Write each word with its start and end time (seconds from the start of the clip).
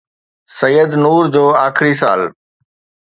سيد 0.59 0.89
نور 1.03 1.23
جو 1.33 1.45
آخري 1.67 1.93
سال 2.01 2.21